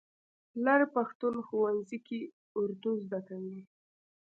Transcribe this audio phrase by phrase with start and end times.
[0.65, 2.19] لر پښتون ښوونځي کې
[2.59, 3.61] اردو زده کوي.